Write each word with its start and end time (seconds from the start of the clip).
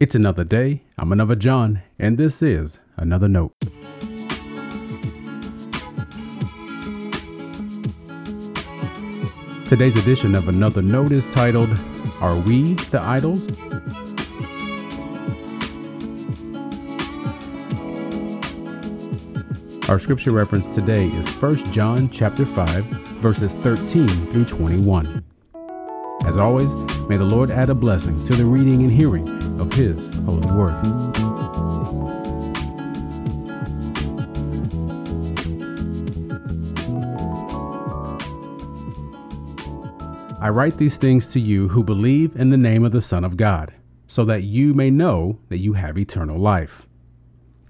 It's 0.00 0.14
another 0.14 0.44
day. 0.44 0.82
I'm 0.96 1.10
another 1.10 1.34
John, 1.34 1.82
and 1.98 2.18
this 2.18 2.40
is 2.40 2.78
another 2.96 3.26
note. 3.26 3.52
Today's 9.64 9.96
edition 9.96 10.36
of 10.36 10.46
Another 10.46 10.82
Note 10.82 11.10
is 11.10 11.26
titled, 11.26 11.76
Are 12.20 12.36
We 12.36 12.74
the 12.74 13.00
Idols? 13.02 13.44
Our 19.88 19.98
scripture 19.98 20.30
reference 20.30 20.72
today 20.72 21.08
is 21.08 21.28
1 21.28 21.72
John 21.72 22.08
chapter 22.08 22.46
5, 22.46 22.84
verses 23.20 23.56
13 23.56 24.30
through 24.30 24.44
21. 24.44 25.24
As 26.28 26.36
always, 26.36 26.74
may 27.08 27.16
the 27.16 27.24
Lord 27.24 27.50
add 27.50 27.70
a 27.70 27.74
blessing 27.74 28.22
to 28.24 28.36
the 28.36 28.44
reading 28.44 28.82
and 28.82 28.92
hearing 28.92 29.26
of 29.58 29.72
His 29.72 30.14
holy 30.26 30.46
word. 30.52 30.74
I 40.38 40.50
write 40.50 40.76
these 40.76 40.98
things 40.98 41.28
to 41.28 41.40
you 41.40 41.68
who 41.68 41.82
believe 41.82 42.36
in 42.36 42.50
the 42.50 42.58
name 42.58 42.84
of 42.84 42.92
the 42.92 43.00
Son 43.00 43.24
of 43.24 43.38
God, 43.38 43.72
so 44.06 44.22
that 44.26 44.42
you 44.42 44.74
may 44.74 44.90
know 44.90 45.38
that 45.48 45.58
you 45.58 45.72
have 45.72 45.96
eternal 45.96 46.38
life. 46.38 46.86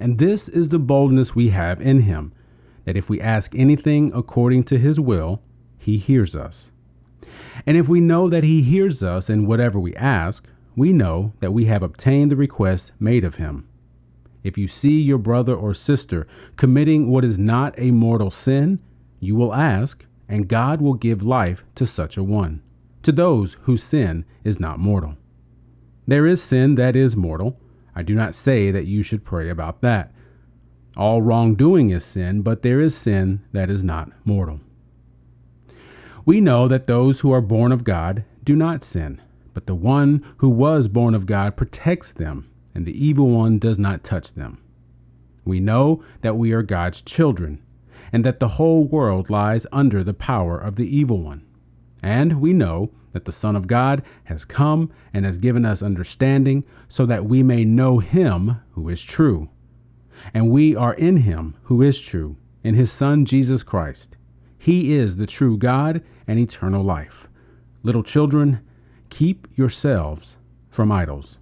And 0.00 0.18
this 0.18 0.48
is 0.48 0.70
the 0.70 0.80
boldness 0.80 1.32
we 1.32 1.50
have 1.50 1.80
in 1.80 2.00
Him, 2.00 2.32
that 2.86 2.96
if 2.96 3.08
we 3.08 3.20
ask 3.20 3.54
anything 3.54 4.10
according 4.12 4.64
to 4.64 4.78
His 4.78 4.98
will, 4.98 5.42
He 5.78 5.98
hears 5.98 6.34
us. 6.34 6.72
And 7.66 7.76
if 7.76 7.88
we 7.88 8.00
know 8.00 8.28
that 8.28 8.44
he 8.44 8.62
hears 8.62 9.02
us 9.02 9.28
in 9.28 9.46
whatever 9.46 9.78
we 9.78 9.94
ask, 9.96 10.46
we 10.76 10.92
know 10.92 11.32
that 11.40 11.52
we 11.52 11.64
have 11.64 11.82
obtained 11.82 12.30
the 12.30 12.36
request 12.36 12.92
made 13.00 13.24
of 13.24 13.36
him. 13.36 13.68
If 14.44 14.56
you 14.56 14.68
see 14.68 15.00
your 15.00 15.18
brother 15.18 15.54
or 15.54 15.74
sister 15.74 16.26
committing 16.56 17.10
what 17.10 17.24
is 17.24 17.38
not 17.38 17.74
a 17.76 17.90
mortal 17.90 18.30
sin, 18.30 18.78
you 19.20 19.34
will 19.34 19.52
ask, 19.52 20.06
and 20.28 20.48
God 20.48 20.80
will 20.80 20.94
give 20.94 21.22
life 21.22 21.64
to 21.74 21.86
such 21.86 22.16
a 22.16 22.22
one, 22.22 22.62
to 23.02 23.10
those 23.10 23.54
whose 23.62 23.82
sin 23.82 24.24
is 24.44 24.60
not 24.60 24.78
mortal. 24.78 25.16
There 26.06 26.26
is 26.26 26.42
sin 26.42 26.76
that 26.76 26.96
is 26.96 27.16
mortal. 27.16 27.58
I 27.94 28.02
do 28.02 28.14
not 28.14 28.34
say 28.34 28.70
that 28.70 28.86
you 28.86 29.02
should 29.02 29.24
pray 29.24 29.48
about 29.50 29.82
that. 29.82 30.12
All 30.96 31.20
wrongdoing 31.20 31.90
is 31.90 32.04
sin, 32.04 32.42
but 32.42 32.62
there 32.62 32.80
is 32.80 32.96
sin 32.96 33.42
that 33.52 33.68
is 33.70 33.82
not 33.82 34.10
mortal. 34.24 34.60
We 36.28 36.42
know 36.42 36.68
that 36.68 36.84
those 36.84 37.20
who 37.20 37.32
are 37.32 37.40
born 37.40 37.72
of 37.72 37.84
God 37.84 38.22
do 38.44 38.54
not 38.54 38.82
sin, 38.82 39.22
but 39.54 39.64
the 39.64 39.74
one 39.74 40.22
who 40.36 40.50
was 40.50 40.86
born 40.86 41.14
of 41.14 41.24
God 41.24 41.56
protects 41.56 42.12
them, 42.12 42.50
and 42.74 42.84
the 42.84 42.92
evil 43.02 43.30
one 43.30 43.58
does 43.58 43.78
not 43.78 44.04
touch 44.04 44.34
them. 44.34 44.58
We 45.46 45.58
know 45.58 46.04
that 46.20 46.36
we 46.36 46.52
are 46.52 46.62
God's 46.62 47.00
children, 47.00 47.62
and 48.12 48.26
that 48.26 48.40
the 48.40 48.58
whole 48.58 48.84
world 48.84 49.30
lies 49.30 49.66
under 49.72 50.04
the 50.04 50.12
power 50.12 50.58
of 50.58 50.76
the 50.76 50.94
evil 50.94 51.22
one. 51.22 51.46
And 52.02 52.42
we 52.42 52.52
know 52.52 52.90
that 53.12 53.24
the 53.24 53.32
Son 53.32 53.56
of 53.56 53.66
God 53.66 54.02
has 54.24 54.44
come 54.44 54.92
and 55.14 55.24
has 55.24 55.38
given 55.38 55.64
us 55.64 55.82
understanding 55.82 56.62
so 56.88 57.06
that 57.06 57.24
we 57.24 57.42
may 57.42 57.64
know 57.64 58.00
him 58.00 58.60
who 58.72 58.90
is 58.90 59.02
true. 59.02 59.48
And 60.34 60.50
we 60.50 60.76
are 60.76 60.92
in 60.92 61.16
him 61.16 61.56
who 61.62 61.80
is 61.80 61.98
true, 61.98 62.36
in 62.62 62.74
his 62.74 62.92
Son 62.92 63.24
Jesus 63.24 63.62
Christ. 63.62 64.17
He 64.58 64.92
is 64.92 65.16
the 65.16 65.26
true 65.26 65.56
God 65.56 66.02
and 66.26 66.38
eternal 66.38 66.82
life. 66.82 67.28
Little 67.82 68.02
children, 68.02 68.60
keep 69.08 69.46
yourselves 69.56 70.36
from 70.68 70.90
idols. 70.90 71.38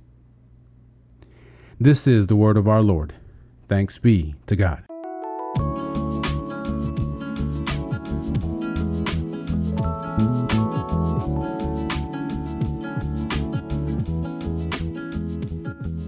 This 1.80 2.06
is 2.06 2.26
the 2.26 2.36
word 2.36 2.56
of 2.56 2.68
our 2.68 2.82
Lord. 2.82 3.14
Thanks 3.68 3.98
be 3.98 4.34
to 4.46 4.54
God. 4.56 4.84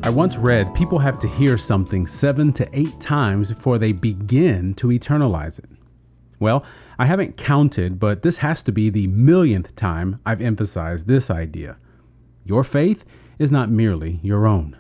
I 0.03 0.11
once 0.11 0.39
read 0.39 0.73
people 0.75 0.99
have 1.01 1.19
to 1.19 1.29
hear 1.29 1.59
something 1.59 2.07
seven 2.07 2.51
to 2.55 2.69
eight 2.73 2.99
times 2.99 3.53
before 3.53 3.79
they 3.79 3.93
begin 3.93 4.73
to 4.75 4.87
eternalize 4.87 5.59
it. 5.59 5.78
Well, 6.41 6.65
I 6.99 7.07
haven't 7.07 7.37
counted, 7.37 7.99
but 7.99 8.23
this 8.23 8.39
has 8.39 8.63
to 8.65 8.73
be 8.73 8.91
the 8.91 9.09
millionth 9.09 9.75
time 9.75 10.21
I've 10.25 10.41
emphasized 10.41 11.07
this 11.07 11.31
idea. 11.31 11.77
Your 12.45 12.65
faith 12.65 13.05
is 13.39 13.53
not 13.53 13.71
merely 13.71 14.21
your 14.23 14.47
own. 14.47 14.77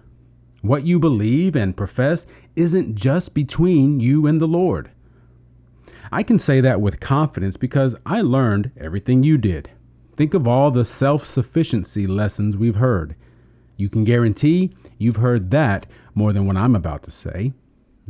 What 0.62 0.84
you 0.84 0.98
believe 0.98 1.54
and 1.54 1.76
profess 1.76 2.26
isn't 2.56 2.94
just 2.94 3.34
between 3.34 4.00
you 4.00 4.26
and 4.26 4.40
the 4.40 4.48
Lord. 4.48 4.90
I 6.10 6.22
can 6.22 6.38
say 6.38 6.60
that 6.60 6.80
with 6.80 7.00
confidence 7.00 7.56
because 7.56 7.94
I 8.06 8.22
learned 8.22 8.72
everything 8.76 9.22
you 9.22 9.38
did. 9.38 9.70
Think 10.16 10.34
of 10.34 10.48
all 10.48 10.70
the 10.70 10.84
self 10.84 11.26
sufficiency 11.26 12.06
lessons 12.06 12.56
we've 12.56 12.76
heard. 12.76 13.14
You 13.76 13.88
can 13.88 14.04
guarantee 14.04 14.74
you've 14.96 15.16
heard 15.16 15.50
that 15.52 15.86
more 16.14 16.32
than 16.32 16.46
what 16.46 16.56
I'm 16.56 16.74
about 16.74 17.04
to 17.04 17.10
say. 17.10 17.52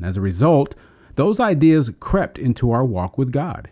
As 0.03 0.17
a 0.17 0.23
result, 0.23 0.75
those 1.19 1.41
ideas 1.41 1.91
crept 1.99 2.39
into 2.39 2.71
our 2.71 2.85
walk 2.85 3.19
with 3.19 3.33
God, 3.33 3.69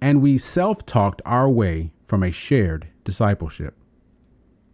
and 0.00 0.20
we 0.20 0.36
self 0.36 0.84
talked 0.84 1.22
our 1.24 1.48
way 1.48 1.92
from 2.04 2.24
a 2.24 2.32
shared 2.32 2.88
discipleship. 3.04 3.76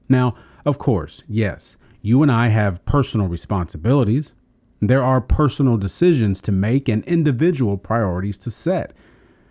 Now, 0.09 0.35
of 0.65 0.79
course, 0.79 1.23
yes, 1.29 1.77
you 2.01 2.23
and 2.23 2.33
I 2.33 2.49
have 2.49 2.83
personal 2.87 3.27
responsibilities. 3.27 4.33
There 4.81 5.03
are 5.03 5.21
personal 5.21 5.77
decisions 5.77 6.41
to 6.41 6.51
make 6.51 6.89
and 6.89 7.05
individual 7.05 7.77
priorities 7.77 8.39
to 8.39 8.51
set. 8.51 8.97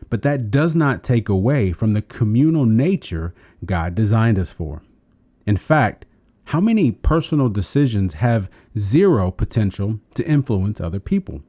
But 0.10 0.24
that 0.24 0.50
does 0.50 0.76
not 0.76 1.04
take 1.04 1.30
away 1.30 1.74
from 1.74 1.94
the 1.94 2.02
communal 2.02 2.66
nature 2.66 3.36
God 3.64 3.94
designed 3.94 4.40
us 4.40 4.52
for. 4.52 4.82
In 5.46 5.58
fact, 5.58 6.08
how 6.46 6.60
many 6.60 6.92
personal 6.92 7.50
decisions 7.50 8.16
have 8.16 8.50
zero 8.76 9.30
potential 9.30 10.00
to 10.16 10.28
influence 10.28 10.82
other 10.82 11.00
people? 11.00 11.44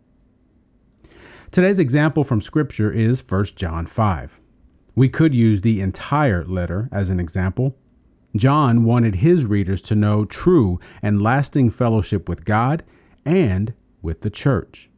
Today's 1.55 1.79
example 1.79 2.25
from 2.25 2.41
Scripture 2.41 2.91
is 2.91 3.23
1 3.25 3.45
John 3.55 3.87
5. 3.87 4.41
We 4.97 5.09
could 5.09 5.37
use 5.37 5.61
the 5.61 5.81
entire 5.81 6.45
letter 6.45 6.89
as 6.91 7.11
an 7.11 7.21
example. 7.21 7.77
John 8.35 8.83
wanted 8.83 9.15
his 9.15 9.47
readers 9.47 9.81
to 9.83 9.95
know 9.95 10.25
true 10.25 10.81
and 11.01 11.23
lasting 11.23 11.71
fellowship 11.71 12.29
with 12.29 12.45
God 12.45 12.83
and 13.25 13.73
with 14.03 14.23
the 14.23 14.31
church. 14.31 14.91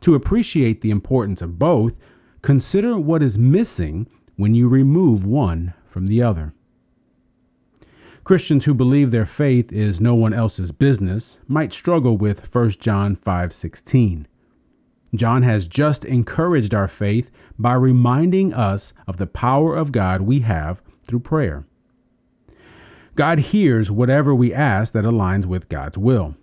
To 0.00 0.14
appreciate 0.14 0.80
the 0.80 0.90
importance 0.90 1.42
of 1.42 1.58
both, 1.58 1.98
consider 2.40 2.98
what 2.98 3.22
is 3.22 3.36
missing 3.36 4.08
when 4.36 4.54
you 4.54 4.70
remove 4.70 5.26
one 5.26 5.74
from 5.84 6.06
the 6.06 6.22
other. 6.22 6.54
Christians 8.24 8.64
who 8.64 8.72
believe 8.72 9.10
their 9.10 9.26
faith 9.26 9.70
is 9.74 10.00
no 10.00 10.14
one 10.14 10.32
else's 10.32 10.72
business 10.72 11.38
might 11.46 11.74
struggle 11.74 12.16
with 12.16 12.46
1 12.46 12.80
John 12.80 13.14
5:16. 13.14 14.26
John 15.18 15.42
has 15.42 15.68
just 15.68 16.04
encouraged 16.04 16.74
our 16.74 16.88
faith 16.88 17.30
by 17.58 17.74
reminding 17.74 18.52
us 18.52 18.92
of 19.06 19.16
the 19.16 19.26
power 19.26 19.76
of 19.76 19.92
God 19.92 20.22
we 20.22 20.40
have 20.40 20.82
through 21.04 21.20
prayer. 21.20 21.66
God 23.14 23.38
hears 23.38 23.90
whatever 23.90 24.34
we 24.34 24.52
ask 24.52 24.92
that 24.92 25.04
aligns 25.04 25.46
with 25.46 25.68
God's 25.68 25.96
will. 25.96 26.36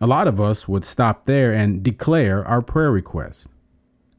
A 0.00 0.06
lot 0.08 0.26
of 0.26 0.40
us 0.40 0.66
would 0.66 0.84
stop 0.84 1.24
there 1.24 1.52
and 1.52 1.82
declare 1.82 2.44
our 2.44 2.60
prayer 2.60 2.90
request. 2.90 3.46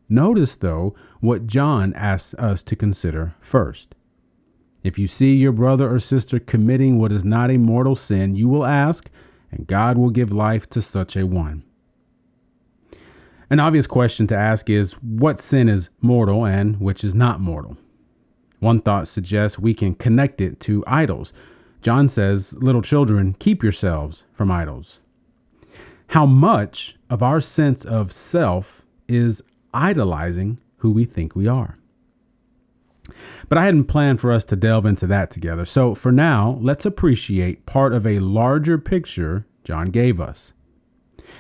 Notice, 0.08 0.56
though, 0.56 0.96
what 1.20 1.48
John 1.48 1.94
asks 1.96 2.34
us 2.36 2.64
to 2.64 2.76
consider 2.76 3.36
first. 3.40 3.94
If 4.84 5.00
you 5.00 5.08
see 5.08 5.36
your 5.36 5.52
brother 5.52 5.92
or 5.92 6.00
sister 6.00 6.40
committing 6.40 7.00
what 7.00 7.12
is 7.12 7.26
not 7.26 7.50
a 7.50 7.58
mortal 7.58 7.96
sin, 7.96 8.36
you 8.36 8.48
will 8.48 8.66
ask, 8.66 9.10
and 9.52 9.68
God 9.68 9.98
will 9.98 10.12
give 10.12 10.32
life 10.32 10.70
to 10.70 10.82
such 10.82 11.18
a 11.18 11.26
one. 11.26 11.64
An 13.50 13.60
obvious 13.60 13.86
question 13.86 14.26
to 14.28 14.36
ask 14.36 14.70
is 14.70 14.94
what 14.94 15.40
sin 15.40 15.70
is 15.70 15.92
mortal 16.02 16.46
and 16.46 16.80
which 16.80 17.04
is 17.04 17.14
not 17.14 17.40
mortal? 17.40 17.78
One 18.60 18.82
thought 18.82 19.08
suggests 19.08 19.60
we 19.60 19.74
can 19.74 19.94
connect 19.94 20.42
it 20.42 20.60
to 20.62 20.84
idols. 20.88 21.34
John 21.82 22.08
says, 22.08 22.54
Little 22.56 22.82
children, 22.82 23.36
keep 23.38 23.62
yourselves 23.62 24.24
from 24.34 24.50
idols. 24.50 25.02
How 26.10 26.26
much 26.26 26.98
of 27.10 27.22
our 27.22 27.40
sense 27.40 27.86
of 27.86 28.12
self 28.12 28.84
is 29.08 29.44
idolizing 29.74 30.60
who 30.78 30.92
we 30.92 31.06
think 31.06 31.36
we 31.36 31.48
are? 31.48 31.76
But 33.50 33.60
I 33.60 33.66
hadn't 33.66 33.86
planned 33.86 34.20
for 34.20 34.32
us 34.32 34.44
to 34.46 34.56
delve 34.56 34.88
into 34.88 35.06
that 35.08 35.30
together. 35.30 35.66
So 35.66 35.94
for 35.94 36.12
now, 36.12 36.58
let's 36.62 36.86
appreciate 36.86 37.68
part 37.68 37.94
of 37.94 38.08
a 38.08 38.20
larger 38.20 38.80
picture 38.80 39.46
John 39.64 39.88
gave 39.88 40.20
us. 40.20 40.54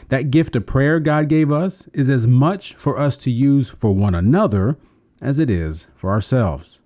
That 0.09 0.31
gift 0.31 0.55
of 0.55 0.65
prayer 0.65 0.99
God 0.99 1.29
gave 1.29 1.51
us 1.51 1.87
is 1.93 2.09
as 2.09 2.27
much 2.27 2.75
for 2.75 2.99
us 2.99 3.17
to 3.17 3.31
use 3.31 3.69
for 3.69 3.93
one 3.93 4.15
another 4.15 4.77
as 5.21 5.39
it 5.39 5.49
is 5.49 5.87
for 5.95 6.11
ourselves. 6.11 6.81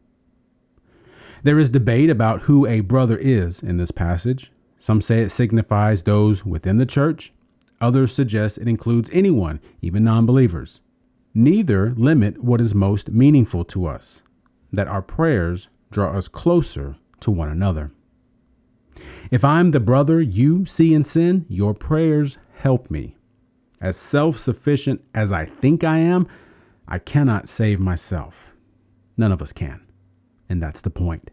There 1.44 1.60
is 1.60 1.70
debate 1.70 2.10
about 2.10 2.42
who 2.42 2.66
a 2.66 2.82
brother 2.82 3.18
is 3.18 3.64
in 3.64 3.78
this 3.78 3.92
passage. 3.92 4.52
Some 4.78 5.02
say 5.02 5.22
it 5.22 5.30
signifies 5.30 6.04
those 6.04 6.46
within 6.46 6.78
the 6.78 6.86
church. 6.86 7.34
Others 7.82 8.14
suggest 8.14 8.58
it 8.58 8.68
includes 8.68 9.10
anyone, 9.14 9.62
even 9.82 10.04
non 10.04 10.26
believers. 10.26 10.82
Neither 11.34 11.94
limit 11.96 12.44
what 12.44 12.60
is 12.60 12.76
most 12.76 13.12
meaningful 13.12 13.64
to 13.66 13.86
us, 13.86 14.24
that 14.72 14.88
our 14.88 15.02
prayers 15.02 15.70
draw 15.92 16.12
us 16.12 16.28
closer 16.28 16.98
to 17.22 17.32
one 17.32 17.50
another. 17.50 17.92
If 19.32 19.46
I'm 19.46 19.72
the 19.72 19.80
brother 19.80 20.20
you 20.20 20.66
see 20.66 20.94
in 20.94 21.04
sin, 21.04 21.46
your 21.48 21.74
prayers 21.74 22.38
help 22.60 22.92
me. 22.92 23.16
As 23.82 23.96
self 23.96 24.38
sufficient 24.38 25.02
as 25.16 25.32
I 25.32 25.46
think 25.46 25.84
I 25.84 26.00
am, 26.00 26.28
I 26.88 27.00
cannot 27.00 27.48
save 27.48 27.80
myself. 27.80 28.54
None 29.16 29.32
of 29.32 29.42
us 29.42 29.54
can. 29.54 29.82
And 30.50 30.62
that's 30.62 30.82
the 30.82 30.90
point. 30.90 31.32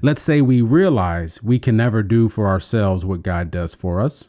Let's 0.00 0.22
say 0.22 0.40
we 0.40 0.62
realize 0.62 1.42
we 1.42 1.58
can 1.58 1.76
never 1.76 2.02
do 2.02 2.28
for 2.28 2.46
ourselves 2.46 3.04
what 3.04 3.22
God 3.22 3.50
does 3.50 3.74
for 3.74 4.00
us. 4.00 4.28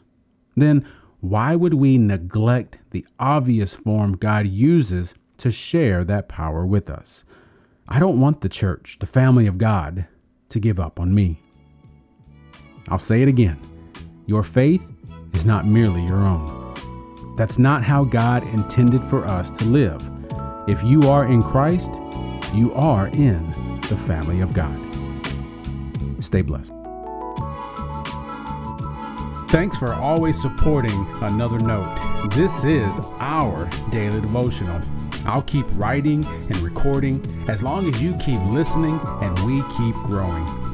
Then 0.56 0.86
why 1.20 1.54
would 1.54 1.74
we 1.74 1.98
neglect 1.98 2.78
the 2.90 3.06
obvious 3.18 3.74
form 3.74 4.16
God 4.16 4.46
uses 4.46 5.14
to 5.38 5.50
share 5.50 6.04
that 6.04 6.28
power 6.28 6.66
with 6.66 6.90
us? 6.90 7.24
I 7.86 7.98
don't 7.98 8.20
want 8.20 8.40
the 8.40 8.48
church, 8.48 8.98
the 8.98 9.06
family 9.06 9.46
of 9.46 9.58
God, 9.58 10.06
to 10.48 10.58
give 10.58 10.80
up 10.80 10.98
on 10.98 11.14
me. 11.14 11.38
I'll 12.88 12.98
say 12.98 13.22
it 13.22 13.28
again 13.28 13.60
your 14.26 14.42
faith 14.42 14.90
not 15.44 15.66
merely 15.66 16.04
your 16.04 16.24
own. 16.24 16.74
That's 17.36 17.58
not 17.58 17.82
how 17.82 18.04
God 18.04 18.46
intended 18.48 19.02
for 19.04 19.24
us 19.24 19.50
to 19.58 19.64
live. 19.64 20.00
If 20.68 20.82
you 20.84 21.08
are 21.10 21.26
in 21.26 21.42
Christ, 21.42 21.90
you 22.52 22.72
are 22.74 23.08
in 23.08 23.50
the 23.88 23.96
family 23.96 24.40
of 24.40 24.54
God. 24.54 24.80
Stay 26.20 26.42
blessed. 26.42 26.72
Thanks 29.50 29.76
for 29.76 29.94
always 29.94 30.40
supporting 30.40 31.06
Another 31.20 31.58
Note. 31.58 32.30
This 32.30 32.64
is 32.64 32.98
our 33.20 33.68
daily 33.90 34.20
devotional. 34.20 34.80
I'll 35.26 35.42
keep 35.42 35.66
writing 35.72 36.24
and 36.24 36.56
recording 36.58 37.22
as 37.48 37.62
long 37.62 37.88
as 37.92 38.02
you 38.02 38.16
keep 38.18 38.40
listening 38.46 39.00
and 39.20 39.38
we 39.40 39.62
keep 39.76 39.94
growing. 39.96 40.73